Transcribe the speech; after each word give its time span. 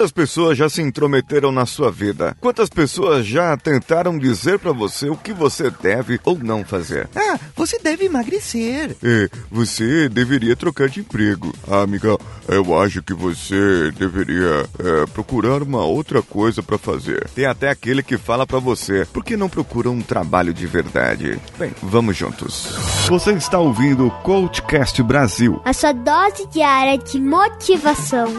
Quantas 0.00 0.12
pessoas 0.12 0.56
já 0.56 0.66
se 0.66 0.80
intrometeram 0.80 1.52
na 1.52 1.66
sua 1.66 1.92
vida? 1.92 2.34
Quantas 2.40 2.70
pessoas 2.70 3.26
já 3.26 3.54
tentaram 3.54 4.18
dizer 4.18 4.58
para 4.58 4.72
você 4.72 5.10
o 5.10 5.16
que 5.16 5.30
você 5.30 5.70
deve 5.70 6.18
ou 6.24 6.38
não 6.38 6.64
fazer? 6.64 7.06
Ah, 7.14 7.38
você 7.54 7.78
deve 7.78 8.06
emagrecer. 8.06 8.96
É, 9.04 9.28
você 9.50 10.08
deveria 10.08 10.56
trocar 10.56 10.88
de 10.88 11.00
emprego. 11.00 11.54
Ah, 11.68 11.82
amiga, 11.82 12.16
eu 12.48 12.80
acho 12.80 13.02
que 13.02 13.12
você 13.12 13.92
deveria 13.94 14.66
é, 14.78 15.06
procurar 15.12 15.62
uma 15.62 15.84
outra 15.84 16.22
coisa 16.22 16.62
para 16.62 16.78
fazer. 16.78 17.28
Tem 17.34 17.44
até 17.44 17.68
aquele 17.68 18.02
que 18.02 18.16
fala 18.16 18.46
para 18.46 18.58
você, 18.58 19.06
por 19.12 19.22
que 19.22 19.36
não 19.36 19.50
procura 19.50 19.90
um 19.90 20.00
trabalho 20.00 20.54
de 20.54 20.66
verdade? 20.66 21.38
Bem, 21.58 21.72
vamos 21.82 22.16
juntos. 22.16 22.74
Você 23.06 23.32
está 23.32 23.58
ouvindo 23.58 24.06
o 24.06 24.10
Coachcast 24.22 25.02
Brasil. 25.02 25.60
A 25.62 25.74
sua 25.74 25.92
dose 25.92 26.48
diária 26.50 26.96
de 26.96 27.20
motivação. 27.20 28.34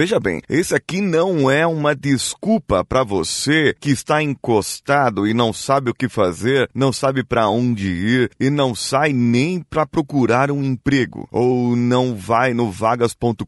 Veja 0.00 0.18
bem, 0.18 0.40
esse 0.48 0.74
aqui 0.74 1.02
não 1.02 1.50
é 1.50 1.66
uma 1.66 1.94
desculpa 1.94 2.82
para 2.82 3.04
você 3.04 3.74
que 3.78 3.90
está 3.90 4.22
encostado 4.22 5.28
e 5.28 5.34
não 5.34 5.52
sabe 5.52 5.90
o 5.90 5.94
que 5.94 6.08
fazer, 6.08 6.70
não 6.74 6.90
sabe 6.90 7.22
para 7.22 7.50
onde 7.50 7.90
ir 7.90 8.30
e 8.40 8.48
não 8.48 8.74
sai 8.74 9.12
nem 9.12 9.60
para 9.60 9.84
procurar 9.84 10.50
um 10.50 10.64
emprego, 10.64 11.28
ou 11.30 11.76
não 11.76 12.16
vai 12.16 12.54
no 12.54 12.70
vagas.com.br 12.70 13.44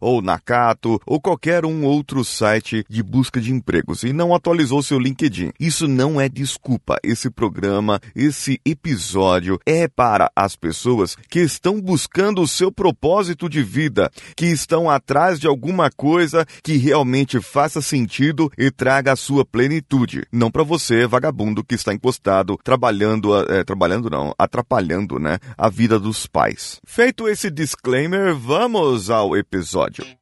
ou 0.00 0.22
na 0.22 0.38
Cato 0.38 0.98
ou 1.04 1.20
qualquer 1.20 1.66
um 1.66 1.84
outro 1.84 2.24
site 2.24 2.82
de 2.88 3.02
busca 3.02 3.38
de 3.38 3.52
empregos 3.52 4.04
e 4.04 4.14
não 4.14 4.34
atualizou 4.34 4.82
seu 4.82 4.98
LinkedIn. 4.98 5.52
Isso 5.60 5.86
não 5.86 6.18
é 6.18 6.26
desculpa. 6.26 6.96
Esse 7.02 7.28
programa, 7.28 8.00
esse 8.16 8.58
episódio 8.64 9.60
é 9.66 9.86
para 9.88 10.32
as 10.34 10.56
pessoas 10.56 11.16
que 11.28 11.40
estão 11.40 11.82
buscando 11.82 12.40
o 12.40 12.48
seu 12.48 12.72
propósito 12.72 13.46
de 13.46 13.62
vida, 13.62 14.10
que 14.34 14.46
estão 14.46 14.88
atrás 14.88 15.17
atrás 15.18 15.40
de 15.40 15.48
alguma 15.48 15.90
coisa 15.90 16.46
que 16.62 16.76
realmente 16.76 17.40
faça 17.40 17.82
sentido 17.82 18.50
e 18.56 18.70
traga 18.70 19.12
a 19.12 19.16
sua 19.16 19.44
plenitude. 19.44 20.24
Não 20.32 20.50
para 20.50 20.62
você, 20.62 21.06
vagabundo, 21.06 21.64
que 21.64 21.74
está 21.74 21.92
encostado, 21.92 22.56
trabalhando, 22.62 23.34
é, 23.52 23.64
trabalhando 23.64 24.08
não, 24.08 24.32
atrapalhando, 24.38 25.18
né, 25.18 25.38
a 25.56 25.68
vida 25.68 25.98
dos 25.98 26.26
pais. 26.26 26.80
Feito 26.86 27.28
esse 27.28 27.50
disclaimer, 27.50 28.32
vamos 28.34 29.10
ao 29.10 29.36
episódio. 29.36 30.17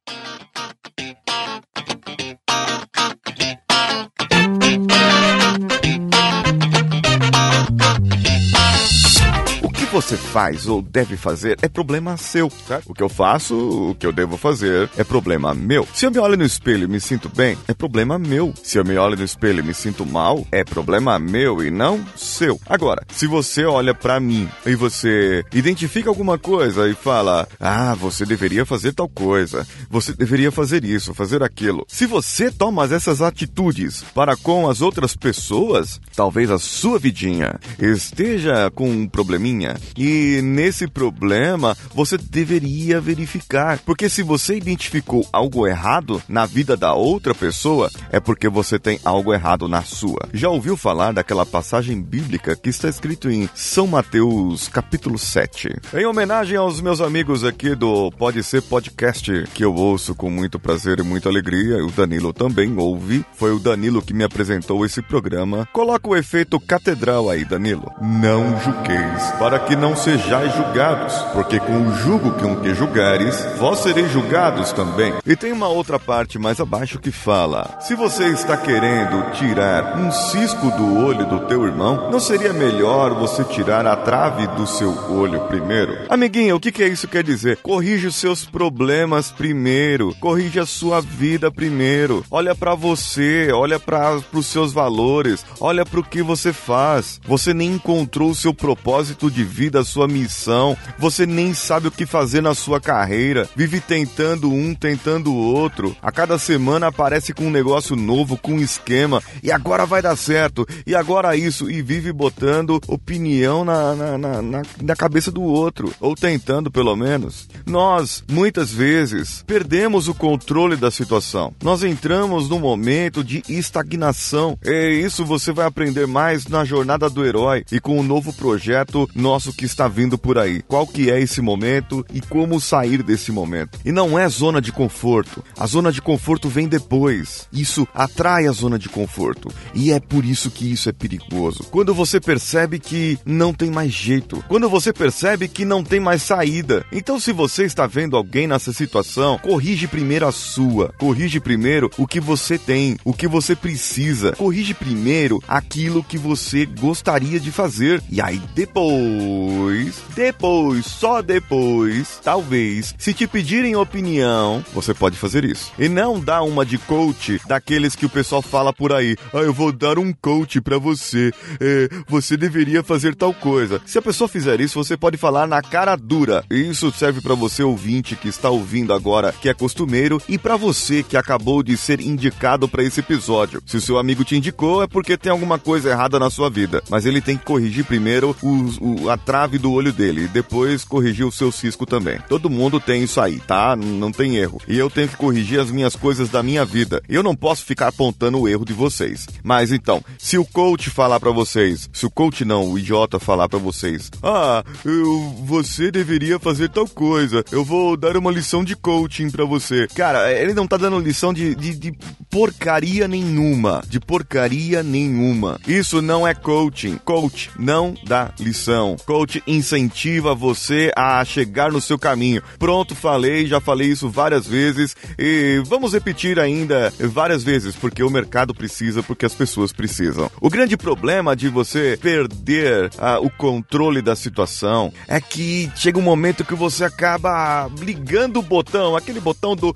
Você 9.97 10.15
faz 10.15 10.67
ou 10.67 10.83
deve 10.83 11.17
fazer 11.17 11.57
é 11.63 11.69
problema 11.69 12.19
seu, 12.19 12.51
certo? 12.51 12.91
O 12.91 12.93
que 12.93 13.03
eu 13.03 13.09
faço, 13.09 13.57
o 13.93 13.95
que 13.95 14.07
eu 14.07 14.13
devo 14.13 14.37
fazer 14.37 14.91
é 14.95 15.03
problema 15.03 15.55
meu. 15.55 15.89
Se 15.95 16.05
eu 16.05 16.11
me 16.11 16.19
olho 16.19 16.37
no 16.37 16.45
espelho 16.45 16.85
e 16.85 16.87
me 16.87 17.01
sinto 17.01 17.31
bem, 17.35 17.57
é 17.67 17.73
problema 17.73 18.19
meu. 18.19 18.53
Se 18.63 18.77
eu 18.77 18.85
me 18.85 18.95
olho 18.99 19.17
no 19.17 19.25
espelho 19.25 19.61
e 19.61 19.63
me 19.63 19.73
sinto 19.73 20.05
mal, 20.05 20.47
é 20.53 20.63
problema 20.65 21.19
meu 21.19 21.65
e 21.65 21.71
não 21.71 22.05
seu. 22.15 22.61
Agora, 22.67 23.07
se 23.11 23.27
você 23.27 23.65
olha 23.65 23.95
para 23.95 24.21
mim 24.21 24.47
e 24.67 24.75
você 24.75 25.43
identifica 25.51 26.11
alguma 26.11 26.39
coisa 26.39 26.87
e 26.87 26.95
fala: 26.95 27.49
"Ah, 27.59 27.95
você 27.95 28.27
deveria 28.27 28.67
fazer 28.67 28.93
tal 28.93 29.09
coisa. 29.09 29.67
Você 29.89 30.13
deveria 30.13 30.53
fazer 30.53 30.85
isso, 30.85 31.15
fazer 31.15 31.43
aquilo". 31.43 31.87
Se 31.89 32.05
você 32.05 32.51
toma 32.51 32.85
essas 32.85 33.23
atitudes 33.23 34.05
para 34.15 34.37
com 34.37 34.69
as 34.69 34.83
outras 34.83 35.17
pessoas, 35.17 35.99
talvez 36.15 36.51
a 36.51 36.59
sua 36.59 36.99
vidinha 36.99 37.59
esteja 37.79 38.71
com 38.75 38.91
um 38.91 39.09
probleminha 39.09 39.86
e 39.97 40.41
nesse 40.43 40.87
problema 40.87 41.77
você 41.95 42.17
deveria 42.17 43.01
verificar, 43.01 43.79
porque 43.85 44.09
se 44.09 44.23
você 44.23 44.57
identificou 44.57 45.27
algo 45.33 45.67
errado 45.67 46.23
na 46.29 46.47
vida 46.47 46.77
da 46.77 46.95
outra 46.95 47.35
pessoa, 47.35 47.91
é 48.11 48.19
porque 48.19 48.49
você 48.49 48.79
tem 48.79 48.99
algo 49.05 49.33
errado 49.33 49.69
na 49.69 49.83
sua. 49.83 50.29
Já 50.33 50.49
ouviu 50.49 50.77
falar 50.77 51.13
daquela 51.13 51.45
passagem 51.45 52.01
bíblica 52.01 52.57
que 52.57 52.71
está 52.71 52.89
escrito 52.89 53.31
em 53.31 53.49
São 53.55 53.87
Mateus, 53.87 54.69
capítulo 54.69 55.19
7? 55.19 55.69
Em 55.95 56.07
homenagem 56.07 56.57
aos 56.57 56.81
meus 56.81 57.01
amigos 57.01 57.45
aqui 57.45 57.75
do 57.75 58.11
Pode 58.13 58.43
Ser 58.43 58.63
Podcast, 58.63 59.45
que 59.55 59.65
eu 59.65 59.75
ouço 59.75 60.15
com 60.15 60.31
muito 60.31 60.59
prazer 60.59 60.99
e 60.99 61.03
muita 61.03 61.29
alegria, 61.29 61.85
o 61.85 61.91
Danilo 61.91 62.33
também 62.33 62.77
ouve. 62.77 63.25
Foi 63.35 63.53
o 63.53 63.59
Danilo 63.59 64.03
que 64.03 64.15
me 64.15 64.25
apresentou 64.25 64.85
esse 64.85 65.03
programa. 65.03 65.69
Coloca 65.73 66.09
o 66.09 66.17
efeito 66.17 66.59
catedral 66.59 67.29
aí, 67.29 67.45
Danilo. 67.45 67.93
Não 68.01 68.59
julgueis, 68.61 69.23
para 69.39 69.59
que 69.59 69.76
não 69.77 69.95
sejais 69.95 70.55
julgados, 70.55 71.15
porque 71.33 71.61
com 71.61 71.87
o 71.87 71.95
jugo 71.95 72.33
com 72.33 72.57
que 72.57 72.75
julgares, 72.75 73.47
vós 73.59 73.81
sereis 73.81 74.11
julgados 74.11 74.73
também. 74.73 75.15
E 75.25 75.37
tem 75.37 75.53
uma 75.53 75.69
outra 75.69 75.99
parte 75.99 76.39
mais 76.39 76.61
abaixo 76.61 76.99
que 76.99 77.11
fala: 77.11 77.79
Se 77.81 77.95
você 77.95 78.29
está 78.29 78.57
querendo 78.57 79.31
tirar 79.33 79.97
um 79.99 80.11
cisco 80.11 80.71
do 80.73 81.05
olho 81.05 81.27
do 81.27 81.41
teu 81.41 81.65
irmão, 81.65 82.11
não 82.11 82.21
seria 82.21 82.53
melhor 82.53 83.15
você 83.15 83.45
tirar 83.45 83.87
a 83.87 83.97
trave 83.97 84.47
do 84.49 84.67
seu 84.67 84.91
olho 85.11 85.41
primeiro? 85.43 85.97
Amiguinho, 86.09 86.57
o 86.57 86.61
que, 86.61 86.73
que 86.73 86.87
isso 86.87 87.09
quer 87.09 87.23
dizer? 87.23 87.59
Corrige 87.59 88.07
os 88.07 88.17
seus 88.17 88.45
problemas 88.45 89.31
primeiro, 89.31 90.15
corrige 90.21 90.59
a 90.61 90.67
sua 90.67 91.01
vida 91.01 91.51
primeiro. 91.51 92.25
Olha 92.31 92.55
para 92.55 92.75
você, 92.75 93.51
olha 93.53 93.79
para 93.79 94.21
os 94.33 94.47
seus 94.47 94.73
valores, 94.73 95.45
olha 95.61 95.85
para 95.85 96.01
o 96.01 96.05
que 96.05 96.23
você 96.23 96.53
faz. 96.53 97.21
Você 97.27 97.53
nem 97.53 97.73
encontrou 97.73 98.31
o 98.31 98.35
seu 98.35 98.55
propósito 98.55 99.31
de 99.31 99.45
vida 99.45 99.66
vida, 99.67 99.81
a 99.81 99.85
sua 99.85 100.07
missão. 100.07 100.77
Você 100.99 101.27
nem 101.27 101.53
sabe 101.53 101.89
o 101.89 101.91
que 101.91 102.07
fazer 102.07 102.41
na 102.41 102.55
sua 102.55 102.81
carreira. 102.81 103.49
Vive 103.57 103.81
tentando 103.81 104.51
um, 104.51 104.75
tentando 104.75 105.33
o 105.33 105.37
outro. 105.37 105.97
A 106.01 106.13
cada 106.13 106.39
semana 106.39 106.87
aparece 106.87 107.33
com 107.33 107.47
um 107.47 107.51
negócio 107.51 107.97
novo, 107.97 108.37
com 108.37 108.53
um 108.53 108.61
esquema. 108.61 109.21
E 109.43 109.51
agora 109.51 109.85
vai 109.85 110.01
dar 110.01 110.17
certo. 110.17 110.67
E 110.87 110.95
agora 110.95 111.37
isso. 111.37 111.69
E 111.69 111.83
vive 111.83 112.13
botando 112.13 112.81
opinião 112.87 113.65
na, 113.65 113.95
na, 113.95 114.19
na, 114.19 114.43
na, 114.43 114.63
na 114.83 114.97
cabeça 114.97 115.33
do 115.33 115.43
outro. 115.43 115.93
Ou 116.01 116.15
tentando, 116.15 116.71
pelo 116.71 116.95
menos. 116.95 117.49
Nós, 117.67 118.23
muitas 118.31 118.73
vezes, 118.73 119.43
perdemos 119.47 120.07
o 120.07 120.15
controle 120.15 120.77
da 120.77 120.93
situação. 120.93 121.53
Nós 121.63 121.83
entramos 121.83 122.49
num 122.49 122.61
momento 122.61 123.25
de 123.25 123.43
estagnação. 123.49 124.57
E 124.65 125.01
isso 125.05 125.25
você 125.25 125.53
vai 125.53 125.67
aprender 125.67 126.07
mais 126.07 126.47
na 126.47 126.65
jornada 126.65 127.11
do 127.11 127.25
herói 127.25 127.65
e 127.73 127.81
com 127.81 127.99
o 127.99 128.05
novo 128.05 128.33
projeto 128.33 129.11
nosso 129.13 129.56
que 129.57 129.65
está 129.65 129.89
vindo 129.89 130.19
por 130.19 130.39
aí. 130.39 130.63
Qual 130.63 130.87
que 130.87 131.11
é 131.11 131.21
esse 131.21 131.41
momento 131.41 132.05
e 132.13 132.21
como 132.21 132.61
sair 132.61 133.03
desse 133.03 133.33
momento. 133.33 133.79
E 133.85 133.91
não 133.91 134.19
é 134.19 134.29
zona 134.29 134.61
de 134.61 134.71
conforto. 134.71 135.43
A 135.59 135.67
zona 135.67 135.91
de 135.91 136.03
conforto 136.03 136.49
vem 136.49 136.69
depois. 136.69 137.49
Isso 137.53 137.89
atrai 137.95 138.47
a 138.47 138.53
zona 138.53 138.79
de 138.79 138.89
conforto. 138.89 139.49
E 139.75 139.91
é 139.93 139.99
por 139.99 140.25
isso 140.25 140.51
que 140.51 140.71
isso 140.71 140.89
é 140.89 140.93
perigoso. 140.93 141.65
Quando 141.71 141.95
você 141.95 142.21
percebe 142.21 142.79
que 142.79 143.19
não 143.25 143.53
tem 143.53 143.71
mais 143.71 143.93
jeito. 143.93 144.45
Quando 144.49 144.69
você 144.69 144.93
percebe 144.93 145.49
que 145.49 145.65
não 145.65 145.83
tem 145.83 145.99
mais 145.99 146.23
saída. 146.23 146.85
Então 146.93 147.19
se 147.19 147.33
você 147.33 147.65
está 147.65 147.87
vendo 147.87 148.17
alguém 148.17 148.47
nessa 148.47 148.73
situação, 148.73 149.39
corrige 149.39 149.87
primeiro 149.87 150.27
a 150.27 150.33
sua. 150.33 150.93
Corrige 150.99 151.41
primeiro 151.41 151.91
o 151.97 152.07
que 152.07 152.21
você 152.21 152.59
tem, 152.59 152.97
o 153.05 153.13
que 153.13 153.27
você 153.27 153.57
precisa. 153.57 154.33
Corrige 154.33 154.75
primeiro 154.75 155.43
aquilo 155.49 156.05
que 156.05 156.19
você 156.19 156.67
gostaria 156.67 157.41
de 157.41 157.51
fazer. 157.51 158.03
E 158.11 158.21
aí 158.21 158.41
depois 158.55 159.46
depois, 159.47 160.03
depois, 160.15 160.87
só 160.87 161.23
depois, 161.23 162.21
talvez, 162.23 162.95
se 162.99 163.15
te 163.15 163.27
pedirem 163.29 163.77
opinião, 163.77 164.65
você 164.75 164.93
pode 164.93 165.17
fazer 165.17 165.45
isso. 165.45 165.73
E 165.79 165.89
não 165.89 166.19
dar 166.19 166.43
uma 166.43 166.67
de 166.67 166.79
coach 166.79 167.41
daqueles 167.47 167.95
que 167.95 168.05
o 168.05 168.09
pessoal 168.09 168.43
fala 168.43 168.73
por 168.73 168.93
aí. 168.93 169.17
Ah, 169.33 169.39
eu 169.39 169.53
vou 169.53 169.71
dar 169.71 169.99
um 169.99 170.13
coach 170.13 170.61
para 170.61 170.79
você. 170.79 171.33
É, 171.61 171.89
você 172.09 172.37
deveria 172.37 172.83
fazer 172.83 173.15
tal 173.15 173.33
coisa. 173.33 173.81
Se 173.87 173.99
a 173.99 174.03
pessoa 174.03 174.27
fizer 174.27 174.61
isso, 174.61 174.83
você 174.83 174.97
pode 174.97 175.17
falar 175.17 175.47
na 175.47 175.63
cara 175.63 175.95
dura. 175.95 176.45
Isso 176.51 176.91
serve 176.91 177.21
para 177.21 177.35
você 177.35 177.63
ouvinte 177.63 178.17
que 178.17 178.29
está 178.29 178.51
ouvindo 178.51 178.93
agora, 178.93 179.33
que 179.33 179.49
é 179.49 179.55
costumeiro, 179.55 180.21
e 180.29 180.39
para 180.39 180.57
você 180.57 181.03
que 181.03 181.17
acabou 181.17 181.63
de 181.63 181.77
ser 181.77 182.01
indicado 182.01 182.69
para 182.69 182.83
esse 182.83 183.01
episódio. 183.01 183.63
Se 183.65 183.77
o 183.77 183.81
seu 183.81 183.99
amigo 183.99 184.25
te 184.25 184.37
indicou, 184.37 184.83
é 184.83 184.87
porque 184.89 185.17
tem 185.17 185.31
alguma 185.31 185.59
coisa 185.59 185.91
errada 185.91 186.19
na 186.19 186.31
sua 186.31 186.51
vida. 186.51 186.83
Mas 186.91 187.07
ele 187.07 187.21
tem 187.21 187.37
que 187.37 187.45
corrigir 187.45 187.85
primeiro 187.85 188.35
o, 188.43 189.05
o, 189.05 189.11
a 189.11 189.17
trave 189.27 189.59
do 189.59 189.73
olho 189.73 189.93
dele 189.93 190.23
e 190.23 190.29
depois 190.29 190.85
corrigir 190.85 191.27
o 191.27 191.33
seu 191.33 191.51
cisco 191.51 191.85
também. 191.85 192.21
Todo 192.29 192.49
mundo 192.49 192.79
tem 192.79 193.03
isso 193.03 193.21
aí, 193.21 193.41
tá? 193.41 193.75
Não 193.75 194.13
tem 194.13 194.37
erro. 194.37 194.63
E 194.69 194.79
eu 194.79 194.89
tenho 194.89 195.09
que 195.09 195.17
corrigir 195.17 195.59
as 195.59 195.69
minhas 195.69 195.97
coisas 195.97 196.29
da 196.29 196.45
minha 196.45 196.65
vida. 196.65 197.03
Eu 197.09 197.25
não 197.25 197.35
posso 197.35 197.65
ficar 197.65 197.89
apontando 197.89 198.39
o 198.39 198.49
erro 198.49 198.65
de 198.65 198.73
vocês. 198.73 199.27
Mas 199.43 199.73
então, 199.73 200.03
se 200.17 200.39
o 200.39 200.45
coach 200.45 200.89
falar 200.91 201.19
para 201.19 201.33
vocês, 201.33 201.91
se 201.93 202.07
o 202.07 202.11
coach 202.11 202.45
não, 202.45 202.71
o 202.71 202.79
idiota 202.79 203.19
falar 203.19 203.49
para 203.49 203.59
vocês, 203.59 204.11
ah, 204.23 204.65
eu, 204.85 205.35
você 205.45 205.91
deveria 205.91 206.39
fazer 206.39 206.69
tal 206.69 206.87
coisa, 206.87 207.45
eu 207.51 207.65
vou 207.65 207.97
dar 207.97 208.17
uma 208.17 208.31
lição 208.31 208.63
de 208.63 208.77
coaching 208.77 209.31
para 209.31 209.45
você. 209.45 209.89
Cara, 209.89 210.33
ele 210.33 210.55
não 210.55 210.69
tá 210.69 210.77
dando 210.77 211.01
lição 211.01 211.35
de, 211.35 211.55
de, 211.57 211.75
de 211.75 211.93
porcaria 212.37 213.09
nenhuma. 213.09 213.83
De 213.89 213.99
porcaria 213.99 214.83
nenhuma. 214.83 215.59
Isso 215.67 216.03
não 216.03 216.29
é 216.29 216.35
coaching. 216.35 216.99
Coach 216.99 217.51
não 217.59 217.95
dá 218.05 218.31
lição. 218.39 218.95
Coach 219.07 219.43
incentiva 219.47 220.35
você 220.35 220.93
a 220.95 221.25
chegar 221.25 221.73
no 221.73 221.81
seu 221.81 221.99
caminho. 221.99 222.43
Pronto, 222.59 222.95
falei, 222.95 223.47
já 223.47 223.59
falei 223.59 223.89
isso 223.89 224.11
várias 224.11 224.47
vezes 224.47 224.95
e 225.19 225.63
vamos 225.65 225.95
repetir 225.95 226.39
ainda 226.39 226.93
várias 227.01 227.43
vezes 227.43 227.75
porque 227.75 228.03
o 228.03 228.11
mercado 228.11 228.55
precisa, 228.55 229.03
porque 229.03 229.25
as 229.25 229.35
pessoas 229.35 229.73
precisam. 229.73 230.31
O 230.39 230.51
grande 230.51 230.77
problema 230.77 231.35
de 231.35 231.49
você 231.49 231.99
perder 232.03 232.91
ah, 232.99 233.19
o 233.19 233.31
controle 233.31 234.03
da 234.03 234.15
situação 234.15 234.93
é 235.09 235.23
que 235.23 235.73
chega 235.75 235.99
um 235.99 236.03
momento 236.03 236.45
que 236.45 236.55
você 236.55 236.85
acaba 236.85 237.71
ligando 237.81 238.41
o 238.41 238.43
botão, 238.43 238.95
aquele 238.95 239.21
botão 239.21 239.57
do 239.57 239.75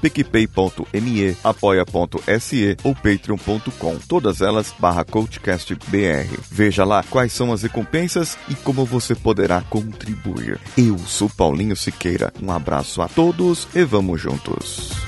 picpay.me, 0.00 1.36
apoia.se 1.42 2.76
ou 2.84 2.94
patreon.com. 2.94 3.96
Todas 4.06 4.40
elas 4.40 4.72
barra 4.78 5.04
coachcastbr. 5.04 6.38
Veja 6.50 6.84
lá 6.84 7.02
quais 7.02 7.32
são 7.32 7.52
as 7.52 7.62
recompensas 7.62 8.38
e 8.48 8.54
como 8.54 8.84
você 8.84 9.14
poderá 9.16 9.60
contribuir. 9.62 10.60
Eu 10.76 10.96
sou 10.98 11.28
Paulinho 11.28 11.74
Siqueira. 11.74 12.32
Um 12.40 12.52
abraço 12.52 13.02
a 13.02 13.08
todos 13.08 13.66
e 13.74 13.82
vamos 13.84 14.20
juntos. 14.20 15.07